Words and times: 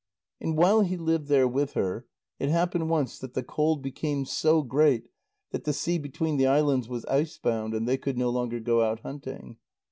And 0.39 0.57
while 0.57 0.81
he 0.81 0.97
lived 0.97 1.27
there 1.27 1.47
with 1.47 1.73
her, 1.73 2.07
it 2.39 2.49
happened 2.49 2.89
once 2.89 3.19
that 3.19 3.35
the 3.35 3.43
cold 3.43 3.83
became 3.83 4.25
so 4.25 4.63
great 4.63 5.07
that 5.51 5.63
the 5.63 5.73
sea 5.73 5.99
between 5.99 6.37
the 6.37 6.47
islands 6.47 6.89
was 6.89 7.05
icebound, 7.05 7.75
and 7.75 7.87
they 7.87 7.97
could 7.97 8.17
no 8.17 8.31
longer 8.31 8.59
go 8.59 8.81
out 8.81 9.01
hunting. 9.01 9.57